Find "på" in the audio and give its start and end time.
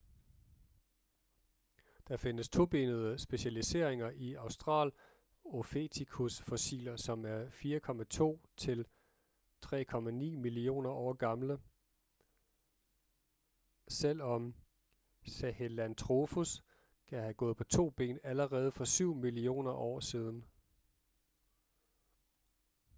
17.57-17.63